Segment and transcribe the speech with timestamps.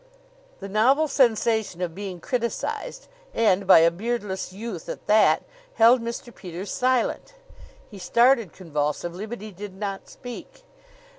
[0.61, 5.43] The novel sensation of being criticized and by a beardless youth at that
[5.75, 6.33] held Mr.
[6.33, 7.35] Peters silent.
[7.87, 10.63] He started convulsively, but he did not speak.